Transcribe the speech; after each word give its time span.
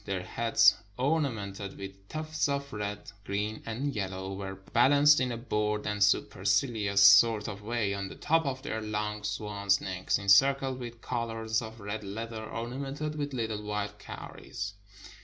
Their 0.03 0.23
heads, 0.23 0.73
ornamented 0.97 1.77
with 1.77 2.07
tufts 2.09 2.49
of 2.49 2.73
red, 2.73 3.11
green, 3.23 3.61
and 3.67 3.93
yellow, 3.95 4.33
were 4.33 4.55
balanced 4.55 5.19
in 5.19 5.31
a 5.31 5.37
bored 5.37 5.85
and 5.85 6.03
supercilious 6.03 7.03
sort 7.03 7.47
of 7.47 7.61
way 7.61 7.93
on 7.93 8.07
the 8.09 8.15
top 8.15 8.47
of 8.47 8.63
their 8.63 8.81
long 8.81 9.23
swans' 9.23 9.79
necks, 9.79 10.17
encircled 10.17 10.79
with 10.79 11.01
collars 11.01 11.61
of 11.61 11.79
red 11.79 12.03
leather 12.03 12.43
ornamented 12.43 13.13
with 13.13 13.31
little 13.35 13.61
white 13.61 13.99
cow 13.99 14.31
ries. 14.33 14.73